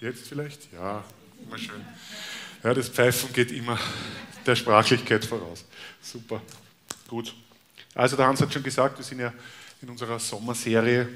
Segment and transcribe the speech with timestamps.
[0.00, 0.72] Jetzt vielleicht?
[0.72, 1.04] Ja,
[1.42, 1.84] immer schön.
[2.62, 3.78] Ja, das Pfeifen geht immer
[4.44, 5.64] der Sprachlichkeit voraus.
[6.02, 6.42] Super,
[7.08, 7.34] gut.
[7.94, 9.32] Also der Hans hat schon gesagt, wir sind ja
[9.80, 11.08] in unserer Sommerserie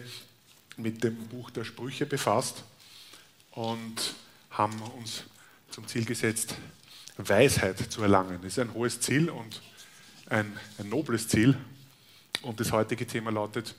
[0.77, 2.65] mit dem Buch der Sprüche befasst
[3.53, 4.15] und
[4.51, 5.25] haben uns
[5.71, 6.55] zum Ziel gesetzt,
[7.19, 8.39] Weisheit zu erlangen.
[8.43, 9.61] Das ist ein hohes Ziel und
[10.27, 11.57] ein, ein nobles Ziel.
[12.43, 13.75] Und das heutige Thema lautet,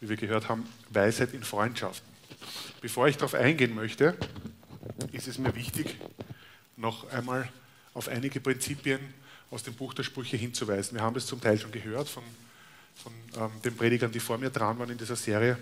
[0.00, 2.11] wie wir gehört haben, Weisheit in Freundschaften.
[2.80, 4.16] Bevor ich darauf eingehen möchte,
[5.12, 5.96] ist es mir wichtig,
[6.76, 7.48] noch einmal
[7.94, 9.00] auf einige Prinzipien
[9.50, 10.96] aus dem Buch der Sprüche hinzuweisen.
[10.96, 12.22] Wir haben das zum Teil schon gehört von,
[12.96, 15.58] von ähm, den Predigern, die vor mir dran waren in dieser Serie.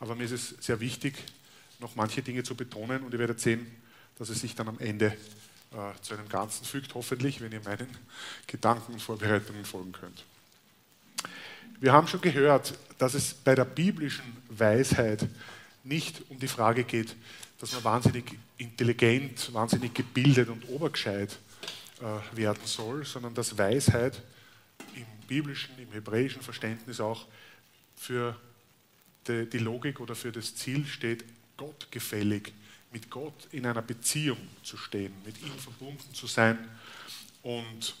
[0.00, 1.14] Aber mir ist es sehr wichtig,
[1.78, 3.66] noch manche Dinge zu betonen und ihr werdet sehen,
[4.18, 7.88] dass es sich dann am Ende äh, zu einem Ganzen fügt, hoffentlich, wenn ihr meinen
[8.46, 10.24] Gedanken und Vorbereitungen folgen könnt.
[11.80, 15.26] Wir haben schon gehört, dass es bei der biblischen Weisheit
[15.84, 17.16] nicht um die Frage geht,
[17.58, 18.24] dass man wahnsinnig
[18.58, 21.38] intelligent, wahnsinnig gebildet und obergescheit
[22.00, 24.22] äh, werden soll, sondern dass Weisheit
[24.94, 27.26] im biblischen, im hebräischen Verständnis auch
[27.96, 28.36] für
[29.26, 31.24] die, Logik oder für das Ziel steht,
[31.56, 32.52] gottgefällig
[32.90, 36.58] mit Gott in einer Beziehung zu stehen, mit ihm verbunden zu sein
[37.42, 37.94] und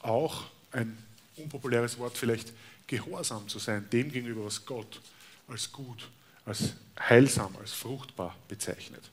[0.00, 0.98] auch ein
[1.36, 2.52] unpopuläres Wort vielleicht
[2.86, 5.00] gehorsam zu sein dem gegenüber, was Gott
[5.48, 6.08] als gut
[6.44, 9.10] als heilsam, als fruchtbar bezeichnet.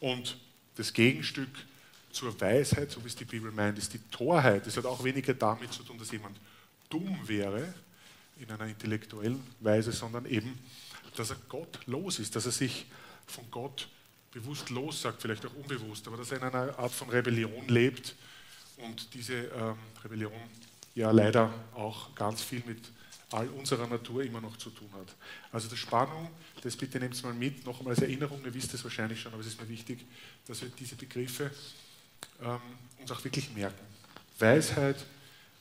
[0.00, 0.36] Und
[0.76, 1.50] das Gegenstück
[2.10, 4.66] zur Weisheit, so wie es die Bibel meint, ist die Torheit.
[4.66, 6.36] Das hat auch weniger damit zu tun, dass jemand
[6.88, 7.72] dumm wäre
[8.38, 10.58] in einer intellektuellen Weise, sondern eben,
[11.16, 12.86] dass er Gott los ist, dass er sich
[13.26, 13.88] von Gott
[14.32, 18.14] bewusst lossagt, vielleicht auch unbewusst, aber dass er in einer Art von Rebellion lebt
[18.76, 20.32] und diese ähm, Rebellion
[20.94, 22.78] ja leider auch ganz viel mit
[23.30, 25.14] all unserer Natur immer noch zu tun hat.
[25.52, 26.30] Also die Spannung,
[26.62, 29.32] das bitte nehmt es mal mit, noch einmal als Erinnerung, ihr wisst es wahrscheinlich schon,
[29.32, 30.06] aber es ist mir wichtig,
[30.46, 31.50] dass wir diese Begriffe
[32.42, 32.60] ähm,
[32.98, 33.84] uns auch wirklich merken.
[34.38, 35.04] Weisheit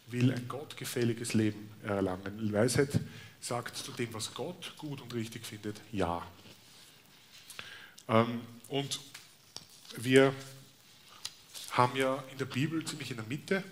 [0.07, 2.53] will ein gottgefälliges Leben erlangen.
[2.53, 2.99] Weisheit
[3.41, 6.25] sagt zu dem, was Gott gut und richtig findet, ja.
[8.07, 8.99] Ähm, und
[9.97, 10.33] wir
[11.71, 13.63] haben ja in der Bibel ziemlich in der Mitte,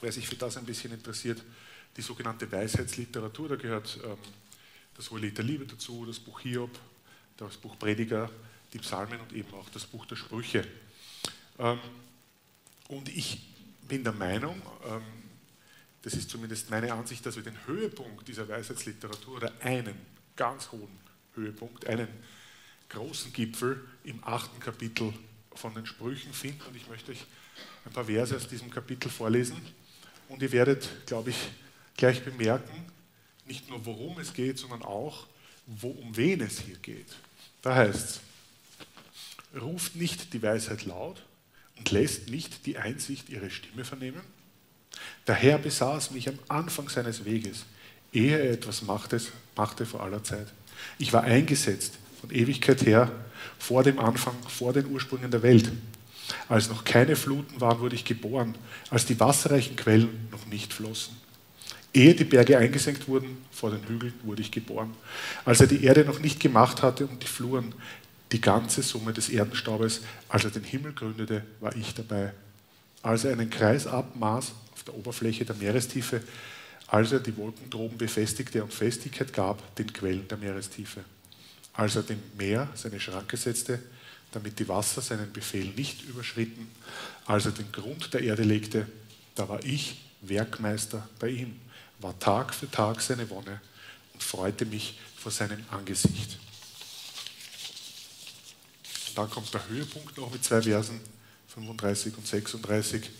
[0.00, 1.42] wer sich für das ein bisschen interessiert,
[1.96, 3.48] die sogenannte Weisheitsliteratur.
[3.50, 4.16] Da gehört ähm,
[4.96, 6.70] das Hohelied der Liebe dazu, das Buch Hiob,
[7.36, 8.30] das Buch Prediger,
[8.72, 10.66] die Psalmen und eben auch das Buch der Sprüche.
[11.58, 11.78] Ähm,
[12.88, 13.40] und ich
[13.88, 15.02] bin der Meinung, ähm,
[16.02, 19.94] das ist zumindest meine Ansicht, dass wir den Höhepunkt dieser Weisheitsliteratur oder einen
[20.36, 20.98] ganz hohen
[21.34, 22.08] Höhepunkt, einen
[22.88, 25.12] großen Gipfel im achten Kapitel
[25.54, 26.60] von den Sprüchen finden.
[26.68, 27.24] Und ich möchte euch
[27.84, 29.56] ein paar Verse aus diesem Kapitel vorlesen.
[30.28, 31.36] Und ihr werdet, glaube ich,
[31.96, 32.84] gleich bemerken,
[33.46, 35.26] nicht nur worum es geht, sondern auch,
[35.66, 37.16] wo, um wen es hier geht.
[37.62, 38.20] Da heißt
[39.54, 41.22] es, ruft nicht die Weisheit laut
[41.76, 44.20] und lässt nicht die Einsicht ihre Stimme vernehmen?
[45.26, 47.64] Der Herr besaß mich am Anfang seines Weges,
[48.12, 49.20] ehe er etwas machte,
[49.56, 50.46] machte vor aller Zeit.
[50.98, 53.10] Ich war eingesetzt von Ewigkeit her,
[53.58, 55.70] vor dem Anfang, vor den Ursprüngen der Welt.
[56.48, 58.54] Als noch keine Fluten waren, wurde ich geboren,
[58.90, 61.16] als die wasserreichen Quellen noch nicht flossen.
[61.94, 64.94] Ehe die Berge eingesenkt wurden, vor den Hügeln wurde ich geboren.
[65.44, 67.72] Als er die Erde noch nicht gemacht hatte und die Fluren,
[68.32, 72.32] die ganze Summe des Erdenstaubes, als er den Himmel gründete, war ich dabei.
[73.02, 76.20] Als er einen Kreis abmaß auf der Oberfläche der Meerestiefe,
[76.88, 81.04] als er die Wolken droben befestigte und Festigkeit gab den Quellen der Meerestiefe.
[81.74, 83.78] Als er dem Meer seine Schranke setzte,
[84.32, 86.66] damit die Wasser seinen Befehl nicht überschritten,
[87.26, 88.88] als er den Grund der Erde legte,
[89.36, 91.54] da war ich Werkmeister bei ihm
[91.98, 93.60] war Tag für Tag seine Wonne
[94.12, 96.38] und freute mich vor seinem Angesicht.
[99.08, 101.00] Und dann kommt der Höhepunkt noch mit zwei Versen,
[101.48, 103.10] 35 und 36.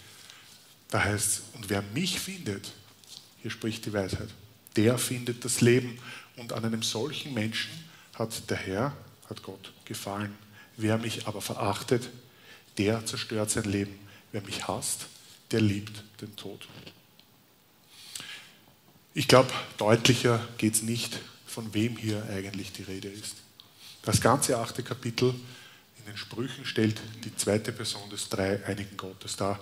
[0.88, 2.72] Da heißt es, und wer mich findet,
[3.42, 4.28] hier spricht die Weisheit,
[4.76, 5.98] der findet das Leben.
[6.36, 7.70] Und an einem solchen Menschen
[8.14, 8.96] hat der Herr,
[9.30, 10.36] hat Gott gefallen.
[10.77, 12.09] Wer mich aber verachtet,
[12.78, 13.98] der zerstört sein Leben.
[14.32, 15.06] Wer mich hasst,
[15.53, 16.66] der liebt den Tod.
[19.16, 23.37] Ich glaube, deutlicher geht es nicht, von wem hier eigentlich die Rede ist.
[24.03, 25.33] Das ganze achte Kapitel
[26.01, 29.61] in den Sprüchen stellt die zweite Person des dreieinigen Gottes dar.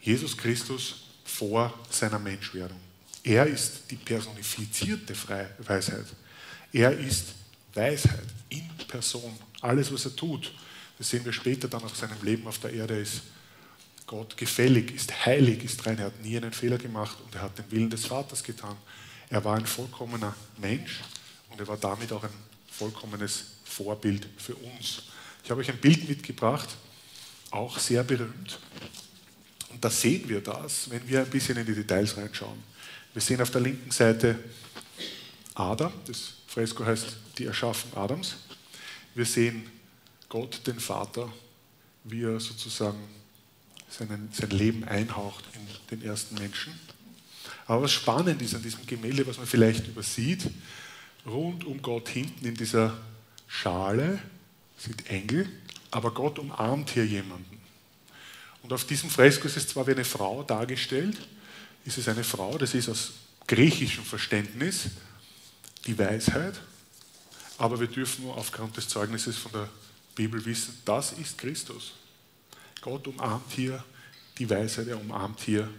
[0.00, 2.80] Jesus Christus vor seiner Menschwerdung.
[3.22, 5.14] Er ist die personifizierte
[5.60, 6.06] Weisheit.
[6.72, 7.26] Er ist
[7.72, 9.32] Weisheit in Person.
[9.60, 10.52] Alles, was er tut,
[10.98, 13.22] das sehen wir später dann auf seinem Leben auf der Erde, ist
[14.12, 15.98] Gott gefällig, ist heilig, ist rein.
[15.98, 18.76] Er hat nie einen Fehler gemacht und er hat den Willen des Vaters getan.
[19.30, 21.00] Er war ein vollkommener Mensch
[21.48, 22.34] und er war damit auch ein
[22.70, 25.04] vollkommenes Vorbild für uns.
[25.42, 26.68] Ich habe euch ein Bild mitgebracht,
[27.52, 28.58] auch sehr berühmt.
[29.70, 32.62] Und da sehen wir das, wenn wir ein bisschen in die Details reinschauen.
[33.14, 34.38] Wir sehen auf der linken Seite
[35.54, 38.34] Adam, das Fresko heißt die Erschaffung Adams.
[39.14, 39.70] Wir sehen
[40.28, 41.32] Gott, den Vater,
[42.04, 43.21] wie er sozusagen
[43.92, 46.72] seinen, sein Leben einhaucht in den ersten Menschen.
[47.66, 50.50] Aber was spannend ist an diesem Gemälde, was man vielleicht übersieht,
[51.26, 52.96] rund um Gott hinten in dieser
[53.46, 54.18] Schale
[54.78, 55.48] sind Engel,
[55.90, 57.60] aber Gott umarmt hier jemanden.
[58.62, 61.16] Und auf diesem Fresko ist es zwar wie eine Frau dargestellt,
[61.84, 63.12] ist es eine Frau, das ist aus
[63.46, 64.90] griechischem Verständnis
[65.86, 66.60] die Weisheit,
[67.58, 69.68] aber wir dürfen nur aufgrund des Zeugnisses von der
[70.14, 71.92] Bibel wissen, das ist Christus.
[72.82, 73.82] Gott umarmt hier
[74.36, 75.72] die Weisheit, er umarmt hier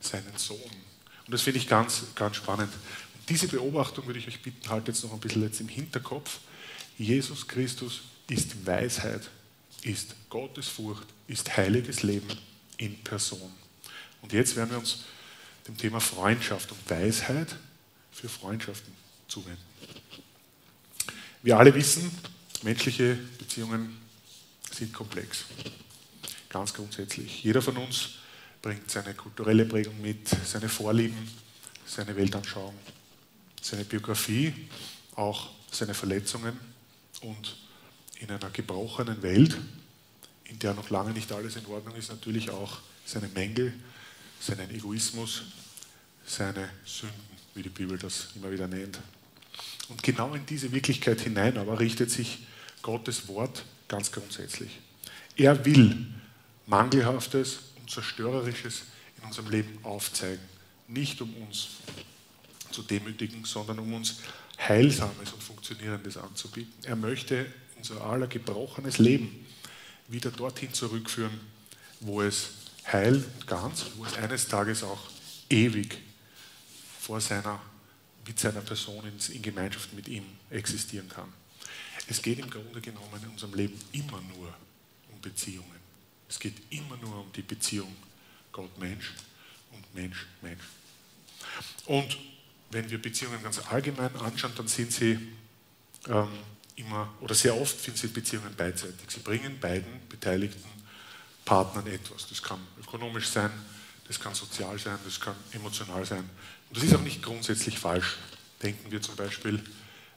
[0.00, 0.58] seinen Sohn.
[0.58, 2.72] Und das finde ich ganz, ganz spannend.
[3.14, 6.40] Und diese Beobachtung würde ich euch bitten, haltet jetzt noch ein bisschen jetzt im Hinterkopf.
[6.98, 9.30] Jesus Christus ist Weisheit,
[9.82, 12.28] ist Gottesfurcht, ist heiliges Leben
[12.76, 13.52] in Person.
[14.20, 15.04] Und jetzt werden wir uns
[15.66, 17.56] dem Thema Freundschaft und Weisheit
[18.12, 18.92] für Freundschaften
[19.28, 19.62] zuwenden.
[21.42, 22.10] Wir alle wissen,
[22.62, 23.98] menschliche Beziehungen
[24.70, 25.44] sind komplex.
[26.54, 27.42] Ganz grundsätzlich.
[27.42, 28.10] Jeder von uns
[28.62, 31.28] bringt seine kulturelle Prägung mit, seine Vorlieben,
[31.84, 32.76] seine Weltanschauung,
[33.60, 34.54] seine Biografie,
[35.16, 36.56] auch seine Verletzungen
[37.22, 37.56] und
[38.20, 39.56] in einer gebrochenen Welt,
[40.44, 43.74] in der noch lange nicht alles in Ordnung ist, natürlich auch seine Mängel,
[44.38, 45.42] seinen Egoismus,
[46.24, 47.16] seine Sünden,
[47.56, 49.00] wie die Bibel das immer wieder nennt.
[49.88, 52.46] Und genau in diese Wirklichkeit hinein aber richtet sich
[52.80, 54.78] Gottes Wort ganz grundsätzlich.
[55.34, 56.14] Er will
[56.66, 58.82] Mangelhaftes und Zerstörerisches
[59.18, 60.42] in unserem Leben aufzeigen.
[60.88, 61.68] Nicht um uns
[62.70, 64.20] zu demütigen, sondern um uns
[64.58, 66.72] Heilsames und Funktionierendes anzubieten.
[66.84, 67.46] Er möchte
[67.76, 69.46] unser aller gebrochenes Leben
[70.08, 71.40] wieder dorthin zurückführen,
[72.00, 72.50] wo es
[72.86, 75.00] heil und ganz, wo es eines Tages auch
[75.48, 75.98] ewig
[77.00, 77.60] vor seiner,
[78.26, 81.32] mit seiner Person in Gemeinschaft mit ihm existieren kann.
[82.08, 84.54] Es geht im Grunde genommen in unserem Leben immer nur
[85.12, 85.83] um Beziehungen.
[86.28, 87.94] Es geht immer nur um die Beziehung
[88.52, 89.12] Gott-Mensch
[89.72, 90.64] und Mensch-Mensch.
[91.86, 92.16] Und
[92.70, 95.18] wenn wir Beziehungen ganz allgemein anschauen, dann sind sie
[96.08, 96.28] ähm,
[96.76, 99.08] immer oder sehr oft sind sie Beziehungen beidseitig.
[99.08, 100.68] Sie bringen beiden beteiligten
[101.44, 102.26] Partnern etwas.
[102.28, 103.50] Das kann ökonomisch sein,
[104.08, 106.28] das kann sozial sein, das kann emotional sein.
[106.68, 108.16] Und das ist auch nicht grundsätzlich falsch.
[108.62, 109.62] Denken wir zum Beispiel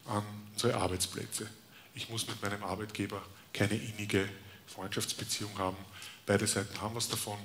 [0.05, 0.23] an
[0.53, 1.47] unsere Arbeitsplätze.
[1.93, 3.21] Ich muss mit meinem Arbeitgeber
[3.53, 4.27] keine innige
[4.67, 5.77] Freundschaftsbeziehung haben.
[6.25, 7.37] Beide Seiten haben was davon.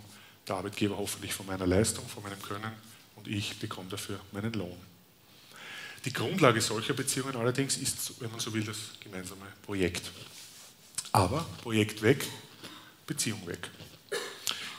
[0.46, 2.72] Der Arbeitgeber hoffentlich von meiner Leistung, von meinem Können
[3.14, 4.76] und ich bekomme dafür meinen Lohn.
[6.04, 10.10] Die Grundlage solcher Beziehungen allerdings ist, wenn man so will, das gemeinsame Projekt.
[11.12, 12.24] Aber Projekt weg,
[13.06, 13.70] Beziehung weg.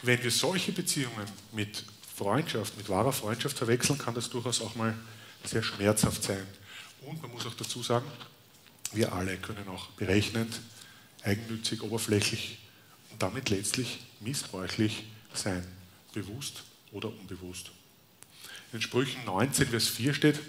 [0.02, 1.86] Wenn wir solche Beziehungen mit
[2.16, 4.94] Freundschaft, mit wahrer Freundschaft verwechseln, kann das durchaus auch mal
[5.46, 6.46] sehr schmerzhaft sein.
[7.02, 8.06] Und man muss auch dazu sagen,
[8.92, 10.60] wir alle können auch berechnend,
[11.24, 12.60] eigennützig, oberflächlich
[13.12, 15.04] und damit letztlich missbräuchlich
[15.34, 15.66] sein,
[16.14, 17.72] bewusst oder unbewusst.
[18.72, 20.40] In Sprüchen 19, Vers 4 steht,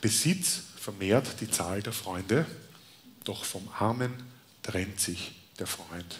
[0.00, 2.46] Besitz vermehrt die Zahl der Freunde,
[3.24, 4.12] doch vom Armen
[4.62, 6.18] trennt sich der Freund.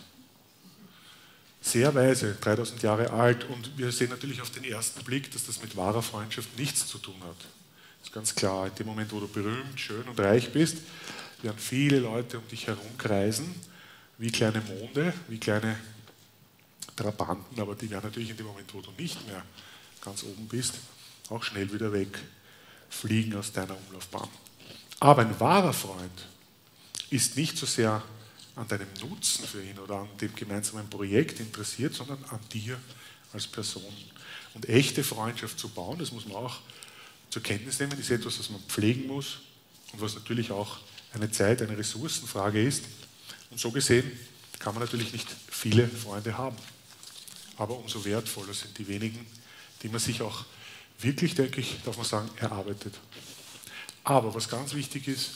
[1.61, 5.61] Sehr weise, 3000 Jahre alt und wir sehen natürlich auf den ersten Blick, dass das
[5.61, 7.39] mit wahrer Freundschaft nichts zu tun hat.
[7.99, 10.79] Das ist ganz klar, in dem Moment, wo du berühmt, schön und reich bist,
[11.43, 13.55] werden viele Leute um dich herum kreisen
[14.19, 15.77] wie kleine Monde, wie kleine
[16.95, 19.45] Trabanten, aber die werden natürlich in dem Moment, wo du nicht mehr
[20.01, 20.75] ganz oben bist,
[21.29, 24.29] auch schnell wieder wegfliegen aus deiner Umlaufbahn.
[25.01, 26.27] Aber ein wahrer Freund
[27.11, 28.03] ist nicht so sehr
[28.55, 32.81] an deinem Nutzen für ihn oder an dem gemeinsamen Projekt interessiert, sondern an dir
[33.33, 33.85] als Person.
[34.55, 36.61] Und echte Freundschaft zu bauen, das muss man auch
[37.29, 39.41] zur Kenntnis nehmen, ist etwas, was man pflegen muss
[39.93, 40.79] und was natürlich auch
[41.13, 42.85] eine Zeit, eine Ressourcenfrage ist.
[43.51, 44.11] Und so gesehen
[44.59, 46.57] kann man natürlich nicht viele Freunde haben.
[47.57, 49.27] Aber umso wertvoller sind die wenigen,
[49.83, 50.45] die man sich auch
[50.99, 52.95] wirklich, denke ich, darf man sagen, erarbeitet.
[54.05, 55.31] Aber was ganz wichtig ist,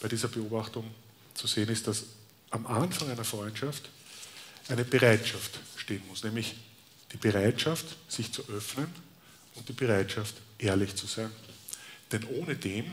[0.00, 0.90] bei dieser Beobachtung
[1.34, 2.04] zu sehen, ist, dass
[2.50, 3.88] am Anfang einer Freundschaft
[4.68, 6.54] eine Bereitschaft stehen muss, nämlich
[7.12, 8.86] die Bereitschaft, sich zu öffnen
[9.56, 11.30] und die Bereitschaft, ehrlich zu sein.
[12.12, 12.86] Denn ohne dem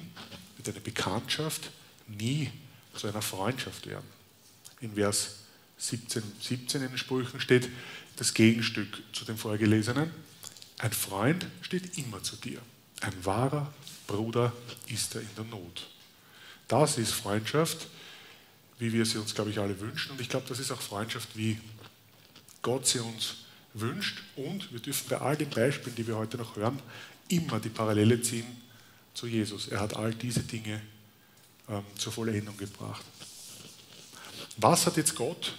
[0.58, 1.70] wird eine Bekanntschaft
[2.08, 2.51] nie
[2.96, 4.17] zu einer Freundschaft werden
[4.79, 5.38] in Vers
[5.77, 7.69] 17, 17 in den Sprüchen steht
[8.15, 10.12] das Gegenstück zu dem vorgelesenen.
[10.79, 12.60] Ein Freund steht immer zu dir.
[13.01, 13.74] Ein wahrer
[14.07, 14.53] Bruder
[14.88, 15.88] ist er in der Not.
[16.67, 17.88] Das ist Freundschaft,
[18.79, 20.12] wie wir sie uns, glaube ich, alle wünschen.
[20.12, 21.60] Und ich glaube, das ist auch Freundschaft, wie
[22.62, 23.38] Gott sie uns
[23.74, 24.22] wünscht.
[24.36, 26.79] Und wir dürfen bei all den Beispielen, die wir heute noch hören,
[27.29, 28.46] immer die Parallele ziehen
[29.13, 29.67] zu Jesus.
[29.67, 30.81] Er hat all diese Dinge
[31.69, 33.05] ähm, zur Vollendung gebracht.
[34.58, 35.54] Was hat jetzt Gott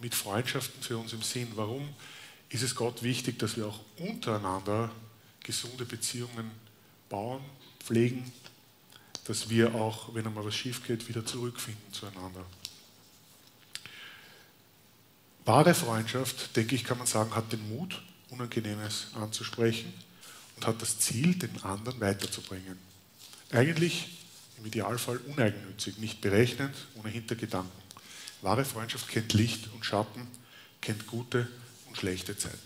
[0.00, 1.48] mit Freundschaften für uns im Sinn?
[1.54, 1.86] Warum
[2.48, 4.90] ist es Gott wichtig, dass wir auch untereinander
[5.44, 6.50] gesunde Beziehungen
[7.10, 7.42] bauen,
[7.78, 8.32] pflegen,
[9.24, 12.44] dass wir auch, wenn einmal was schief geht, wieder zurückfinden zueinander?
[15.44, 19.92] Wahre Freundschaft, denke ich, kann man sagen, hat den Mut, Unangenehmes anzusprechen
[20.56, 22.78] und hat das Ziel, den anderen weiterzubringen.
[23.50, 24.18] Eigentlich
[24.58, 27.87] im Idealfall uneigennützig, nicht berechnend, ohne Hintergedanken.
[28.42, 30.26] Wahre Freundschaft kennt Licht und Schatten,
[30.80, 31.48] kennt gute
[31.88, 32.58] und schlechte Zeiten.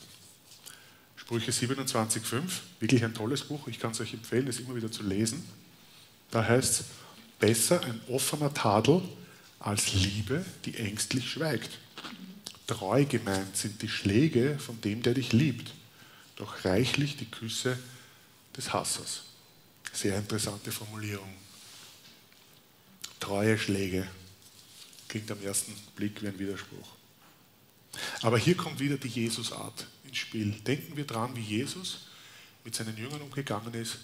[1.17, 2.43] Sprüche 27,5,
[2.81, 5.49] wirklich ein tolles Buch, ich kann es euch empfehlen, es immer wieder zu lesen.
[6.31, 6.87] Da heißt es,
[7.39, 9.03] besser ein offener Tadel
[9.61, 11.79] als Liebe, die ängstlich schweigt.
[12.67, 15.73] Treu gemeint sind die Schläge von dem, der dich liebt,
[16.37, 17.79] doch reichlich die Küsse
[18.57, 19.23] des Hassers.
[19.93, 21.33] Sehr interessante Formulierung.
[23.21, 24.07] Treue Schläge
[25.13, 26.89] klingt am ersten Blick wie ein Widerspruch.
[28.23, 30.53] Aber hier kommt wieder die Jesusart ins Spiel.
[30.67, 32.07] Denken wir dran, wie Jesus
[32.65, 33.99] mit seinen Jüngern umgegangen ist.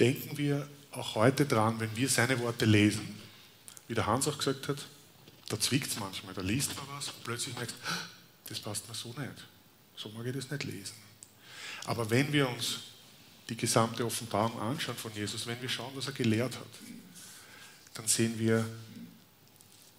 [0.00, 3.20] Denken wir auch heute dran, wenn wir seine Worte lesen,
[3.86, 4.84] wie der Hans auch gesagt hat,
[5.48, 7.74] da zwickt es manchmal, da liest man was und plötzlich merkt,
[8.48, 9.46] das passt mir so nicht.
[9.94, 10.96] So mag ich das nicht lesen.
[11.84, 12.80] Aber wenn wir uns
[13.48, 16.66] die gesamte Offenbarung anschauen von Jesus, wenn wir schauen, was er gelehrt hat,
[17.94, 18.68] dann sehen wir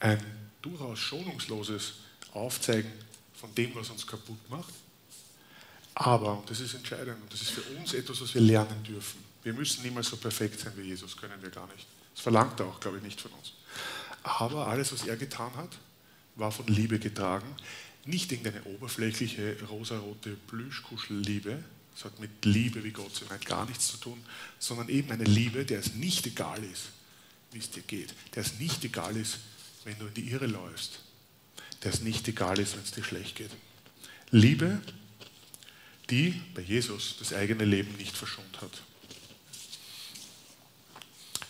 [0.03, 0.19] ein
[0.61, 1.93] durchaus schonungsloses
[2.33, 2.91] Aufzeigen
[3.33, 4.73] von dem, was uns kaputt macht.
[5.95, 9.23] Aber, und das ist entscheidend, und das ist für uns etwas, was wir lernen dürfen.
[9.43, 11.85] Wir müssen niemals so perfekt sein wie Jesus, können wir gar nicht.
[12.13, 13.53] Das verlangt er auch, glaube ich, nicht von uns.
[14.23, 15.77] Aber alles, was er getan hat,
[16.35, 17.47] war von Liebe getragen.
[18.05, 23.87] Nicht irgendeine oberflächliche rosarote Plüschkuschelliebe, das hat mit Liebe, wie Gott sie meint, gar nichts
[23.89, 24.21] zu tun,
[24.59, 26.87] sondern eben eine Liebe, der es nicht egal ist,
[27.51, 29.37] wie es dir geht, der es nicht egal ist,
[29.85, 30.99] wenn du in die Irre läufst,
[31.83, 33.51] der es nicht egal ist, wenn es dir schlecht geht.
[34.31, 34.81] Liebe,
[36.09, 38.81] die bei Jesus das eigene Leben nicht verschont hat.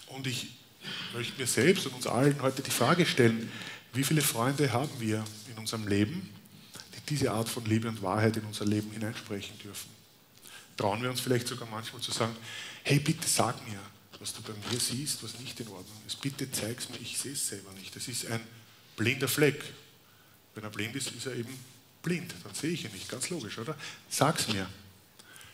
[0.08, 0.48] Und ich
[1.14, 3.52] möchte mir selbst und uns allen heute die Frage stellen,
[3.94, 6.30] wie viele Freunde haben wir in unserem Leben,
[6.96, 9.90] die diese Art von Liebe und Wahrheit in unser Leben hineinsprechen dürfen?
[10.78, 12.36] Trauen wir uns vielleicht sogar manchmal zu sagen,
[12.84, 13.80] hey, bitte sag mir,
[14.24, 16.22] was du bei mir siehst, was nicht in Ordnung ist.
[16.22, 17.94] Bitte zeig es mir, ich sehe es selber nicht.
[17.94, 18.40] Das ist ein
[18.96, 19.62] blinder Fleck.
[20.56, 21.54] Wenn er blind ist, ist er eben
[22.02, 22.34] blind.
[22.46, 23.10] Dann sehe ich ihn nicht.
[23.10, 23.76] Ganz logisch, oder?
[24.10, 24.70] Sag's mir.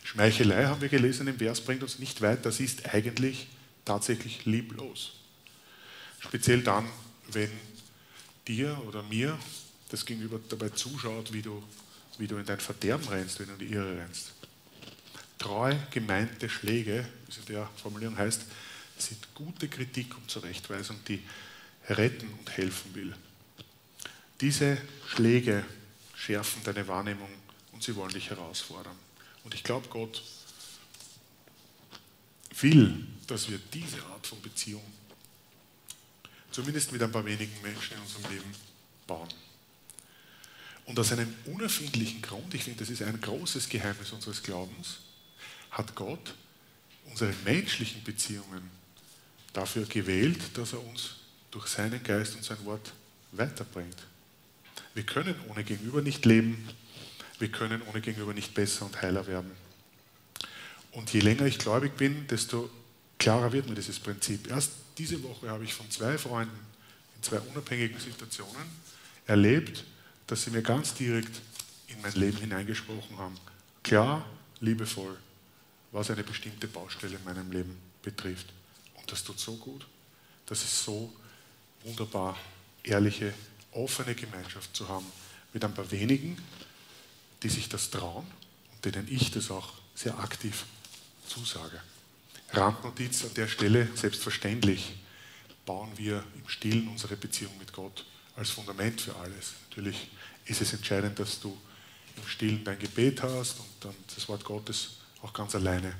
[0.04, 2.46] Schmeichelei, haben wir gelesen im Vers, bringt uns nicht weit.
[2.46, 3.48] Das ist eigentlich
[3.84, 5.14] tatsächlich lieblos.
[6.20, 6.88] Speziell dann,
[7.32, 7.50] wenn
[8.46, 9.36] dir oder mir
[9.88, 11.60] das Gegenüber dabei zuschaut, wie du,
[12.18, 14.32] wie du in dein Verderben rennst, wenn du in die Irre rennst.
[15.40, 18.42] Treu gemeinte Schläge, wie es in der Formulierung heißt,
[18.98, 21.22] sind gute Kritik und Zurechtweisung, die
[21.88, 23.16] retten und helfen will.
[24.42, 24.76] Diese
[25.08, 25.64] Schläge
[26.14, 27.30] schärfen deine Wahrnehmung
[27.72, 28.94] und sie wollen dich herausfordern.
[29.42, 30.22] Und ich glaube, Gott
[32.60, 34.84] will, dass wir diese Art von Beziehung
[36.50, 38.52] zumindest mit ein paar wenigen Menschen in unserem Leben
[39.06, 39.28] bauen.
[40.84, 44.98] Und aus einem unerfindlichen Grund, ich finde, das ist ein großes Geheimnis unseres Glaubens,
[45.70, 46.34] hat Gott
[47.10, 48.62] unsere menschlichen Beziehungen
[49.52, 51.16] dafür gewählt, dass er uns
[51.50, 52.92] durch seinen Geist und sein Wort
[53.32, 53.96] weiterbringt.
[54.94, 56.68] Wir können ohne Gegenüber nicht leben,
[57.38, 59.50] wir können ohne Gegenüber nicht besser und heiler werden.
[60.92, 62.70] Und je länger ich gläubig bin, desto
[63.18, 64.48] klarer wird mir dieses Prinzip.
[64.48, 66.58] Erst diese Woche habe ich von zwei Freunden
[67.16, 68.62] in zwei unabhängigen Situationen
[69.26, 69.84] erlebt,
[70.26, 71.40] dass sie mir ganz direkt
[71.88, 73.36] in mein Leben hineingesprochen haben.
[73.82, 74.26] Klar,
[74.60, 75.16] liebevoll,
[75.92, 78.52] was eine bestimmte Baustelle in meinem Leben betrifft.
[78.94, 79.86] Und das tut so gut.
[80.46, 81.12] Das ist so
[81.84, 82.36] wunderbar,
[82.82, 83.34] ehrliche,
[83.72, 85.06] offene Gemeinschaft zu haben
[85.52, 86.36] mit ein paar wenigen,
[87.42, 88.26] die sich das trauen
[88.72, 90.64] und denen ich das auch sehr aktiv
[91.26, 91.80] zusage.
[92.52, 94.94] Randnotiz an der Stelle, selbstverständlich
[95.64, 98.04] bauen wir im Stillen unsere Beziehung mit Gott
[98.34, 99.54] als Fundament für alles.
[99.68, 100.08] Natürlich
[100.46, 101.56] ist es entscheidend, dass du
[102.16, 105.94] im Stillen dein Gebet hast und dann das Wort Gottes auch ganz alleine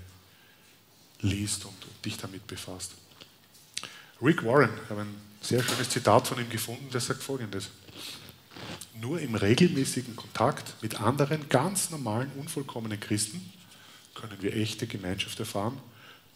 [1.21, 2.93] liest und, und dich damit befasst.
[4.23, 7.71] Rick Warren, ich habe ein sehr schönes Zitat von ihm gefunden, der sagt folgendes.
[9.01, 13.53] Nur im regelmäßigen Kontakt mit anderen ganz normalen, unvollkommenen Christen
[14.15, 15.79] können wir echte Gemeinschaft erfahren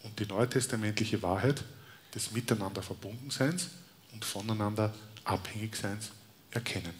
[0.03, 1.63] und die neutestamentliche Wahrheit
[2.15, 3.69] des Miteinander Verbundenseins
[4.13, 4.93] und voneinander
[5.25, 6.09] Abhängigseins
[6.51, 6.93] erkennen.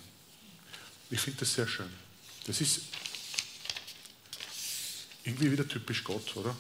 [1.10, 1.90] Ich finde das sehr schön.
[2.46, 2.82] Das ist
[5.26, 6.56] irgendwie wieder typisch Gott, oder?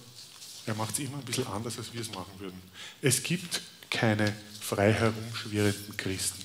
[0.65, 2.59] Er macht es immer ein bisschen anders, als wir es machen würden.
[3.01, 6.43] Es gibt keine frei herumschwirrenden Christen.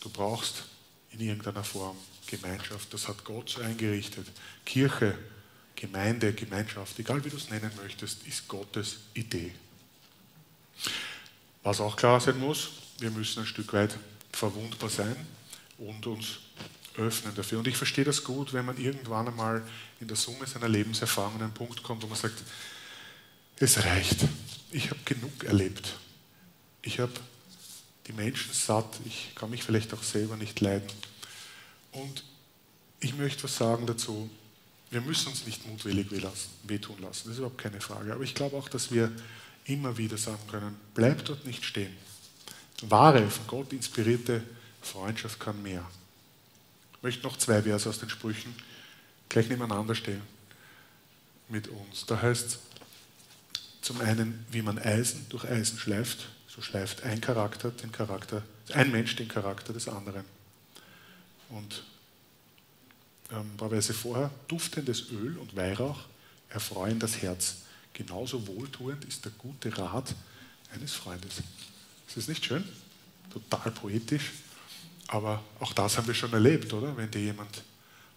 [0.00, 0.64] Du brauchst
[1.12, 1.96] in irgendeiner Form
[2.26, 2.92] Gemeinschaft.
[2.94, 4.26] Das hat Gott so eingerichtet.
[4.64, 5.18] Kirche,
[5.76, 9.52] Gemeinde, Gemeinschaft, egal wie du es nennen möchtest, ist Gottes Idee.
[11.62, 13.96] Was auch klar sein muss, wir müssen ein Stück weit
[14.32, 15.16] verwundbar sein
[15.78, 16.38] und uns
[16.96, 17.58] öffnen dafür.
[17.58, 19.62] Und ich verstehe das gut, wenn man irgendwann einmal
[20.00, 22.42] in der Summe seiner Lebenserfahrung an einen Punkt kommt, wo man sagt,
[23.58, 24.18] es reicht.
[24.72, 25.96] Ich habe genug erlebt.
[26.82, 27.12] Ich habe
[28.06, 29.00] die Menschen satt.
[29.04, 30.88] Ich kann mich vielleicht auch selber nicht leiden.
[31.92, 32.24] Und
[33.00, 34.30] ich möchte was sagen dazu.
[34.90, 36.08] Wir müssen uns nicht mutwillig
[36.64, 37.22] wehtun lassen.
[37.24, 38.12] Das ist überhaupt keine Frage.
[38.12, 39.12] Aber ich glaube auch, dass wir
[39.64, 41.96] immer wieder sagen können, bleib dort nicht stehen.
[42.82, 44.42] Wahre, von Gott inspirierte
[44.80, 45.84] Freundschaft kann mehr.
[47.00, 48.54] Ich möchte noch zwei Verse aus den Sprüchen
[49.30, 50.20] gleich nebeneinander stellen
[51.48, 52.04] mit uns.
[52.04, 52.58] Da heißt es
[53.80, 58.42] zum einen, wie man Eisen durch Eisen schleift, so schleift ein Charakter den Charakter,
[58.74, 60.26] ein Mensch den Charakter des anderen.
[61.48, 61.84] Und
[63.30, 66.00] ein paar Verse vorher, duftendes Öl und Weihrauch
[66.50, 67.62] erfreuen das Herz.
[67.94, 70.14] Genauso wohltuend ist der gute Rat
[70.74, 71.38] eines Freundes.
[72.08, 72.62] Ist das nicht schön?
[73.32, 74.32] Total poetisch.
[75.12, 76.96] Aber auch das haben wir schon erlebt, oder?
[76.96, 77.64] Wenn dir jemand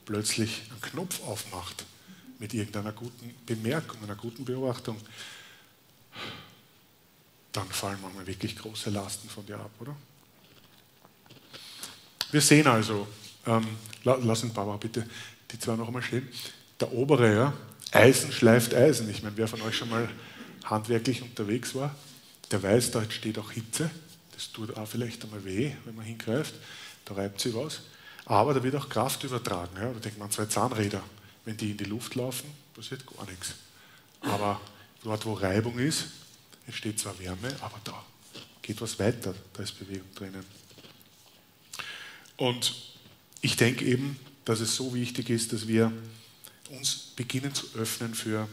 [0.05, 1.85] plötzlich einen Knopf aufmacht
[2.37, 4.97] mit irgendeiner guten Bemerkung, einer guten Beobachtung,
[7.51, 9.95] dann fallen manchmal wirklich große Lasten von dir ab, oder?
[12.29, 13.07] Wir sehen also,
[13.47, 13.65] ähm,
[14.03, 15.07] lass uns bitte
[15.51, 16.29] die zwei noch einmal stehen.
[16.79, 17.53] Der obere, ja,
[17.91, 19.09] Eisen schleift Eisen.
[19.09, 20.07] Ich meine, wer von euch schon mal
[20.65, 21.95] handwerklich unterwegs war,
[22.51, 23.89] der weiß, da entsteht auch Hitze.
[24.33, 26.53] Das tut auch vielleicht einmal weh, wenn man hingreift.
[27.05, 27.81] Da reibt sich was.
[28.25, 29.75] Aber da wird auch Kraft übertragen.
[29.75, 29.91] Ja.
[29.91, 31.03] Da denkt man, zwei Zahnräder,
[31.45, 33.55] wenn die in die Luft laufen, passiert gar nichts.
[34.21, 34.59] Aber
[35.03, 36.05] dort, wo Reibung ist,
[36.65, 38.05] entsteht zwar Wärme, aber da
[38.61, 40.45] geht was weiter, da ist Bewegung drinnen.
[42.37, 42.75] Und
[43.41, 45.91] ich denke eben, dass es so wichtig ist, dass wir
[46.69, 48.47] uns beginnen zu öffnen für,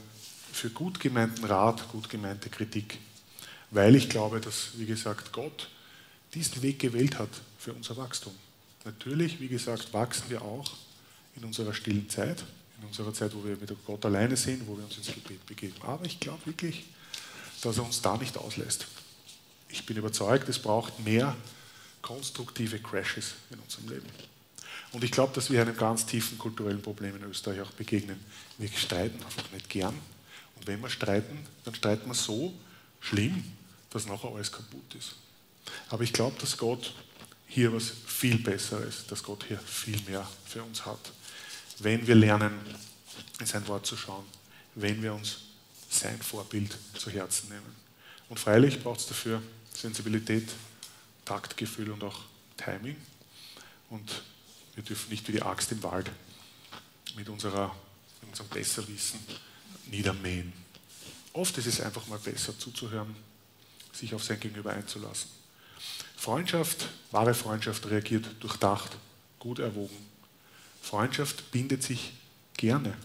[0.52, 2.98] für gut gemeinten Rat, gut gemeinte Kritik.
[3.70, 5.68] Weil ich glaube, dass, wie gesagt, Gott
[6.34, 7.28] diesen Weg gewählt hat
[7.58, 8.34] für unser Wachstum.
[8.84, 10.72] Natürlich, wie gesagt, wachsen wir auch
[11.36, 12.42] in unserer stillen Zeit,
[12.80, 15.74] in unserer Zeit, wo wir mit Gott alleine sind, wo wir uns ins Gebet begeben.
[15.82, 16.84] Aber ich glaube wirklich,
[17.62, 18.86] dass er uns da nicht auslässt.
[19.68, 21.36] Ich bin überzeugt, es braucht mehr
[22.02, 24.06] konstruktive Crashes in unserem Leben.
[24.92, 28.18] Und ich glaube, dass wir einem ganz tiefen kulturellen Problem in Österreich auch begegnen.
[28.58, 29.94] Wir streiten einfach nicht gern.
[30.56, 32.52] Und wenn wir streiten, dann streiten wir so
[33.00, 33.44] schlimm,
[33.90, 35.16] dass nachher alles kaputt ist.
[35.88, 36.94] Aber ich glaube, dass Gott
[37.46, 41.12] hier was viel Besseres, dass Gott hier viel mehr für uns hat.
[41.80, 42.58] Wenn wir lernen,
[43.40, 44.24] in sein Wort zu schauen,
[44.74, 45.38] wenn wir uns
[45.90, 47.74] sein Vorbild zu Herzen nehmen.
[48.28, 49.42] Und freilich braucht es dafür
[49.74, 50.48] Sensibilität,
[51.24, 52.20] Taktgefühl und auch
[52.56, 52.96] Timing.
[53.88, 54.22] Und
[54.74, 56.10] wir dürfen nicht wie die Axt im Wald
[57.16, 57.74] mit, unserer,
[58.20, 59.18] mit unserem Besserwissen
[59.86, 60.52] niedermähen.
[61.32, 63.14] Oft ist es einfach mal besser zuzuhören,
[64.00, 65.30] sich auf sein Gegenüber einzulassen.
[66.16, 68.96] Freundschaft, wahre Freundschaft reagiert durchdacht,
[69.38, 69.96] gut erwogen.
[70.82, 72.12] Freundschaft bindet sich
[72.56, 72.96] gerne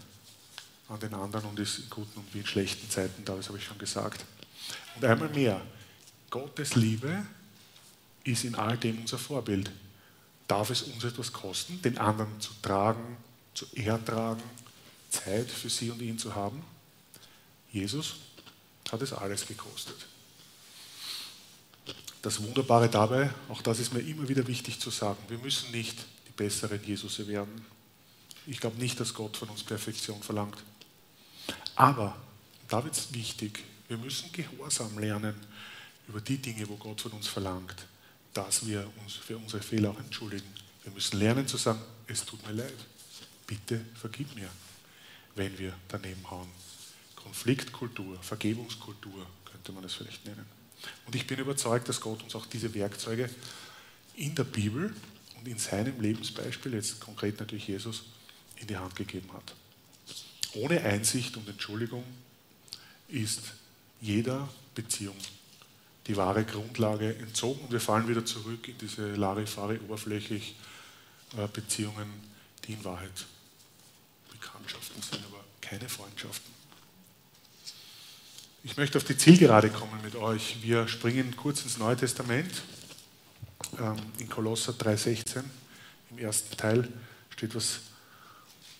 [0.88, 3.58] an den anderen und ist in guten und wie in schlechten Zeiten da, das habe
[3.58, 4.24] ich schon gesagt.
[4.94, 5.60] Und einmal mehr,
[6.30, 7.26] Gottes Liebe
[8.24, 9.70] ist in all dem unser Vorbild.
[10.48, 13.16] Darf es uns etwas kosten, den anderen zu tragen,
[13.54, 14.42] zu ertragen,
[15.10, 16.62] Zeit für sie und ihn zu haben?
[17.72, 18.16] Jesus
[18.90, 20.06] hat es alles gekostet.
[22.26, 25.96] Das Wunderbare dabei, auch das ist mir immer wieder wichtig zu sagen, wir müssen nicht
[26.26, 27.64] die besseren Jesus werden.
[28.48, 30.56] Ich glaube nicht, dass Gott von uns Perfektion verlangt.
[31.76, 32.16] Aber,
[32.66, 35.36] da wird es wichtig, wir müssen Gehorsam lernen
[36.08, 37.86] über die Dinge, wo Gott von uns verlangt,
[38.34, 40.52] dass wir uns für unsere Fehler auch entschuldigen.
[40.82, 42.74] Wir müssen lernen zu sagen, es tut mir leid,
[43.46, 44.50] bitte vergib mir,
[45.36, 46.48] wenn wir daneben hauen.
[47.14, 50.55] Konfliktkultur, Vergebungskultur könnte man es vielleicht nennen.
[51.06, 53.30] Und ich bin überzeugt, dass Gott uns auch diese Werkzeuge
[54.14, 54.94] in der Bibel
[55.38, 58.04] und in seinem Lebensbeispiel, jetzt konkret natürlich Jesus,
[58.56, 59.54] in die Hand gegeben hat.
[60.54, 62.04] Ohne Einsicht und Entschuldigung
[63.08, 63.42] ist
[64.00, 65.16] jeder Beziehung
[66.06, 70.54] die wahre Grundlage entzogen und wir fallen wieder zurück in diese Larifari oberflächlich
[71.36, 72.08] äh, Beziehungen,
[72.64, 73.26] die in Wahrheit
[74.30, 76.55] Bekanntschaften sind, aber keine Freundschaften.
[78.66, 80.56] Ich möchte auf die Zielgerade kommen mit euch.
[80.60, 82.50] Wir springen kurz ins Neue Testament.
[83.78, 85.44] ähm, in Kolosser 3,16,
[86.10, 86.88] im ersten Teil,
[87.30, 87.78] steht was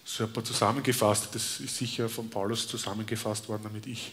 [0.05, 1.29] super zusammengefasst.
[1.33, 4.11] Das ist sicher von Paulus zusammengefasst worden, damit ich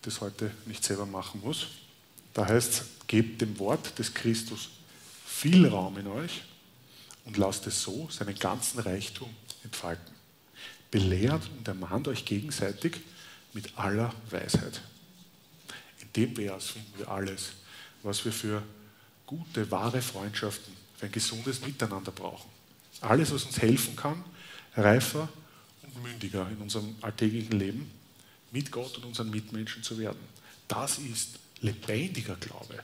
[0.00, 1.66] das heute nicht selber machen muss.
[2.32, 4.70] Da heißt es, gebt dem Wort des Christus
[5.26, 6.44] viel Raum in euch
[7.26, 9.28] und lasst es so seinen ganzen Reichtum
[9.64, 10.14] entfalten.
[10.90, 13.02] Belehrt und ermahnt euch gegenseitig
[13.52, 14.80] mit aller Weisheit.
[16.16, 17.52] Dem Vers finden wir alles,
[18.02, 18.62] was wir für
[19.26, 22.48] gute, wahre Freundschaften, für ein gesundes Miteinander brauchen.
[23.00, 24.22] Alles, was uns helfen kann,
[24.76, 25.28] reifer
[25.82, 27.90] und mündiger in unserem alltäglichen Leben
[28.50, 30.20] mit Gott und unseren Mitmenschen zu werden.
[30.68, 32.82] Das ist lebendiger Glaube.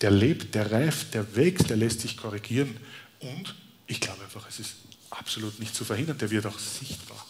[0.00, 2.76] Der lebt, der reift, der wächst, der lässt sich korrigieren
[3.20, 3.54] und
[3.86, 4.74] ich glaube einfach, es ist
[5.10, 7.26] absolut nicht zu verhindern, der wird auch sichtbar.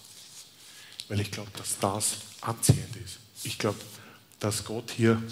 [1.08, 3.18] Weil ich glaube, dass das anziehend ist.
[3.44, 3.78] Ich glaube,
[4.40, 5.22] dass Gott hier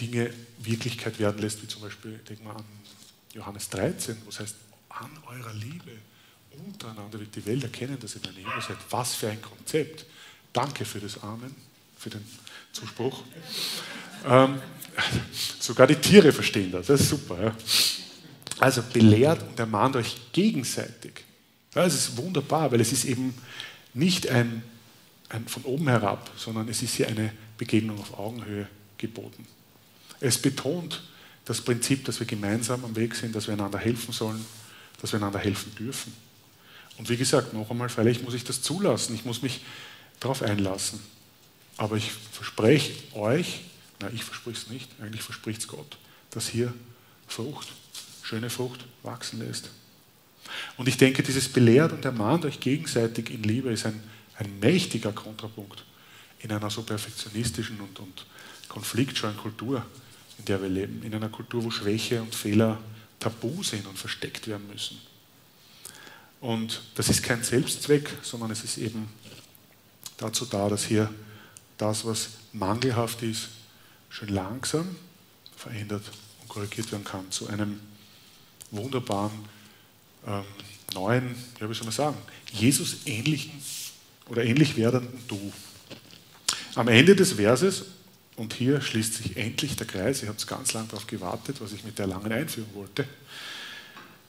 [0.00, 2.64] Dinge Wirklichkeit werden lässt, wie zum Beispiel, denk mal an
[3.32, 4.54] Johannes 13, wo es heißt,
[4.90, 5.92] an eurer Liebe
[6.66, 8.76] untereinander wird die Welt erkennen, dass ihr meine Jünger seid.
[8.90, 10.04] Was für ein Konzept.
[10.52, 11.54] Danke für das Amen,
[11.96, 12.24] für den
[12.72, 13.22] Zuspruch.
[14.26, 14.60] Ähm,
[15.60, 17.42] sogar die Tiere verstehen das, das ist super.
[17.42, 17.56] Ja.
[18.60, 21.24] Also belehrt und ermahnt euch gegenseitig.
[21.74, 23.34] Ja, es ist wunderbar, weil es ist eben
[23.94, 24.62] nicht ein,
[25.28, 28.66] ein von oben herab, sondern es ist hier eine Begegnung auf Augenhöhe
[28.96, 29.46] geboten.
[30.20, 31.02] Es betont
[31.44, 34.44] das Prinzip, dass wir gemeinsam am Weg sind, dass wir einander helfen sollen,
[35.00, 36.12] dass wir einander helfen dürfen.
[36.96, 39.60] Und wie gesagt, noch einmal, vielleicht muss ich das zulassen, ich muss mich
[40.20, 41.00] darauf einlassen.
[41.76, 43.60] Aber ich verspreche euch,
[44.00, 45.96] na, ich verspreche es nicht, eigentlich verspricht es Gott,
[46.30, 46.72] dass hier
[47.28, 47.68] Frucht,
[48.22, 49.70] schöne Frucht wachsen lässt.
[50.76, 54.02] Und ich denke, dieses belehrt und ermahnt euch gegenseitig in Liebe ist ein,
[54.36, 55.84] ein mächtiger Kontrapunkt
[56.40, 58.26] in einer so perfektionistischen und, und
[58.68, 59.84] konfliktscheuen Kultur,
[60.38, 61.02] in der wir leben.
[61.02, 62.78] In einer Kultur, wo Schwäche und Fehler
[63.18, 65.00] tabu sind und versteckt werden müssen.
[66.40, 69.08] Und das ist kein Selbstzweck, sondern es ist eben
[70.16, 71.12] dazu da, dass hier
[71.76, 73.48] das, was mangelhaft ist,
[74.08, 74.96] schön langsam
[75.56, 76.04] verändert
[76.40, 77.80] und korrigiert werden kann zu einem
[78.70, 79.44] wunderbaren,
[80.26, 80.44] ähm,
[80.94, 82.16] neuen, ja, wie soll man sagen,
[82.52, 83.52] Jesus ähnlichen
[84.28, 85.52] oder ähnlich werdenden Du.
[86.78, 87.86] Am Ende des Verses,
[88.36, 91.82] und hier schließt sich endlich der Kreis, ich habe ganz lange darauf gewartet, was ich
[91.82, 93.04] mit der langen Einführung wollte,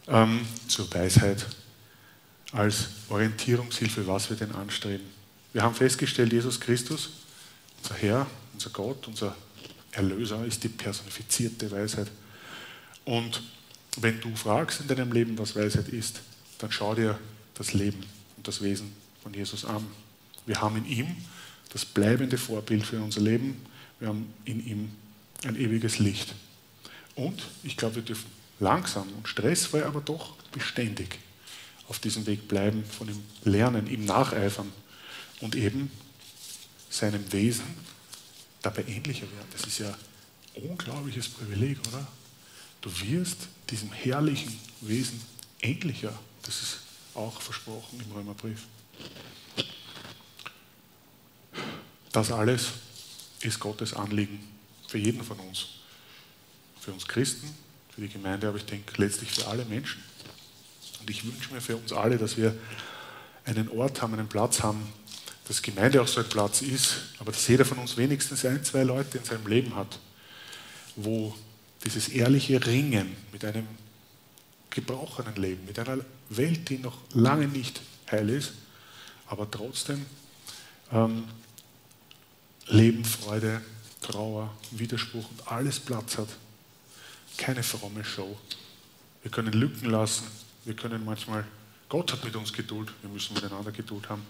[0.07, 1.45] ähm, zur Weisheit
[2.51, 5.05] als Orientierungshilfe, was wir denn anstreben.
[5.53, 7.11] Wir haben festgestellt, Jesus Christus,
[7.83, 9.35] unser Herr, unser Gott, unser
[9.91, 12.07] Erlöser, ist die personifizierte Weisheit.
[13.05, 13.43] Und
[13.97, 16.21] wenn du fragst in deinem Leben, was Weisheit ist,
[16.57, 17.19] dann schau dir
[17.53, 18.03] das Leben
[18.37, 19.85] und das Wesen von Jesus an.
[20.47, 21.15] Wir haben in ihm
[21.69, 23.65] das bleibende Vorbild für unser Leben.
[23.99, 24.91] Wir haben in ihm
[25.43, 26.33] ein ewiges Licht.
[27.15, 28.29] Und ich glaube, wir dürfen
[28.59, 31.19] langsam und stressfrei, aber doch beständig
[31.87, 34.71] auf diesem Weg bleiben, von ihm lernen, ihm nacheifern
[35.41, 35.91] und eben
[36.89, 37.65] seinem Wesen
[38.61, 39.47] dabei ähnlicher werden.
[39.51, 39.95] Das ist ja
[40.55, 42.07] ein unglaubliches Privileg, oder?
[42.81, 45.21] Du wirst diesem herrlichen Wesen
[45.61, 46.17] ähnlicher.
[46.43, 46.79] Das ist
[47.13, 48.63] auch versprochen im Römerbrief.
[52.11, 52.69] Das alles
[53.41, 54.39] ist Gottes Anliegen
[54.87, 55.67] für jeden von uns.
[56.79, 57.53] Für uns Christen,
[57.93, 60.03] für die Gemeinde, aber ich denke letztlich für alle Menschen.
[60.99, 62.55] Und ich wünsche mir für uns alle, dass wir
[63.45, 64.91] einen Ort haben, einen Platz haben,
[65.47, 68.83] dass Gemeinde auch so ein Platz ist, aber dass jeder von uns wenigstens ein, zwei
[68.83, 69.99] Leute in seinem Leben hat,
[70.95, 71.35] wo
[71.83, 73.67] dieses ehrliche Ringen mit einem
[74.69, 78.53] gebrochenen Leben, mit einer Welt, die noch lange nicht heil ist,
[79.27, 80.05] aber trotzdem
[80.91, 81.23] ähm,
[82.69, 83.61] Leben, Freude,
[84.01, 86.29] Trauer, Widerspruch und alles Platz hat.
[87.37, 88.37] Keine fromme Show.
[89.23, 90.27] Wir können Lücken lassen,
[90.65, 91.45] wir können manchmal,
[91.89, 94.25] Gott hat mit uns Geduld, wir müssen miteinander Geduld haben.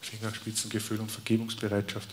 [0.00, 2.08] Fingerspitzengefühl und Vergebungsbereitschaft.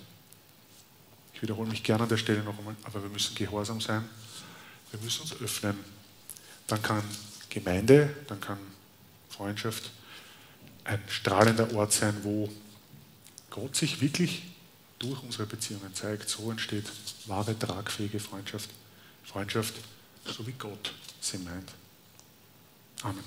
[1.33, 4.03] Ich wiederhole mich gerne an der Stelle noch einmal, aber wir müssen gehorsam sein.
[4.91, 5.77] Wir müssen uns öffnen.
[6.67, 7.03] Dann kann
[7.49, 8.59] Gemeinde, dann kann
[9.29, 9.91] Freundschaft
[10.83, 12.49] ein strahlender Ort sein, wo
[13.49, 14.43] Gott sich wirklich
[15.01, 16.29] durch unsere Beziehungen zeigt.
[16.29, 16.85] So entsteht
[17.25, 18.69] wahre, tragfähige Freundschaft.
[19.23, 19.73] Freundschaft,
[20.25, 21.71] so wie Gott sie meint.
[23.03, 23.23] Amen.